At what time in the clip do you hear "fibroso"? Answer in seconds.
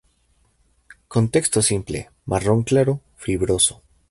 3.17-3.83